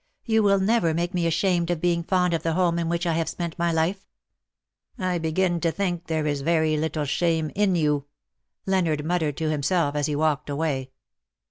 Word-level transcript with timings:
You 0.25 0.41
will 0.41 0.59
never 0.59 0.95
make 0.95 1.13
me 1.13 1.27
ashamed 1.27 1.69
of 1.69 1.79
being 1.79 2.01
fond 2.01 2.33
of 2.33 2.41
the 2.41 2.53
home 2.53 2.79
in 2.79 2.89
which 2.89 3.05
I 3.05 3.13
have 3.13 3.29
spent 3.29 3.59
my 3.59 3.71
life/^ 3.71 3.97
'^ 3.97 4.03
I 5.03 5.19
begin 5.19 5.59
to 5.59 5.71
think 5.71 6.07
there 6.07 6.25
is 6.25 6.41
very 6.41 6.75
little 6.75 7.05
shame 7.05 7.51
in 7.53 7.75
you," 7.75 8.07
Leonard 8.65 9.05
muttered 9.05 9.37
to 9.37 9.51
himself, 9.51 9.93
as 9.93 10.07
he 10.07 10.15
walked 10.15 10.49
away. 10.49 10.89